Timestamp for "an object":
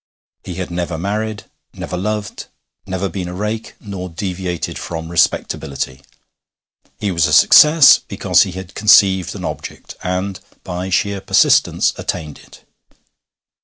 9.35-9.93